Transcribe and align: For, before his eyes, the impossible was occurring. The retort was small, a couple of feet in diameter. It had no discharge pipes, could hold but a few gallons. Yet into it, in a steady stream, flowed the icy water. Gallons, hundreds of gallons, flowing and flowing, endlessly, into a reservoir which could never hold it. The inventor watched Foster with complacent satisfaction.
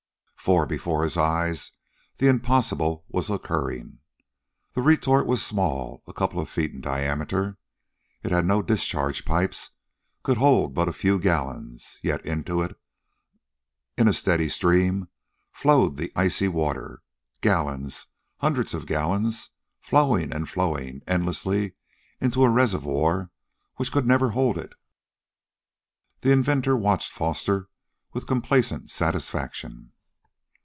For, 0.43 0.65
before 0.65 1.03
his 1.03 1.17
eyes, 1.17 1.73
the 2.17 2.25
impossible 2.27 3.05
was 3.07 3.29
occurring. 3.29 3.99
The 4.73 4.81
retort 4.81 5.27
was 5.27 5.45
small, 5.45 6.01
a 6.07 6.13
couple 6.13 6.39
of 6.39 6.49
feet 6.49 6.71
in 6.71 6.81
diameter. 6.81 7.59
It 8.23 8.31
had 8.31 8.47
no 8.47 8.63
discharge 8.63 9.23
pipes, 9.23 9.69
could 10.23 10.37
hold 10.37 10.73
but 10.73 10.87
a 10.87 10.93
few 10.93 11.19
gallons. 11.19 11.99
Yet 12.01 12.25
into 12.25 12.59
it, 12.63 12.75
in 13.95 14.07
a 14.07 14.13
steady 14.13 14.49
stream, 14.49 15.09
flowed 15.51 15.97
the 15.97 16.11
icy 16.15 16.47
water. 16.47 17.03
Gallons, 17.41 18.07
hundreds 18.37 18.73
of 18.73 18.87
gallons, 18.87 19.51
flowing 19.79 20.33
and 20.33 20.49
flowing, 20.49 21.03
endlessly, 21.05 21.73
into 22.19 22.43
a 22.43 22.49
reservoir 22.49 23.29
which 23.75 23.91
could 23.91 24.07
never 24.07 24.31
hold 24.31 24.57
it. 24.57 24.73
The 26.21 26.31
inventor 26.31 26.75
watched 26.75 27.11
Foster 27.11 27.69
with 28.11 28.25
complacent 28.25 28.89
satisfaction. 28.89 29.91